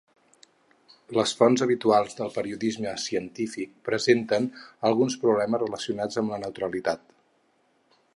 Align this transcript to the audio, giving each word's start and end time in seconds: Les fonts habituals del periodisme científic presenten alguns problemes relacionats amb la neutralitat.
Les 1.17 1.33
fonts 1.41 1.63
habituals 1.65 2.15
del 2.21 2.31
periodisme 2.37 2.93
científic 3.03 3.75
presenten 3.89 4.47
alguns 4.91 5.19
problemes 5.27 5.65
relacionats 5.65 6.23
amb 6.23 6.35
la 6.35 6.41
neutralitat. 6.47 7.05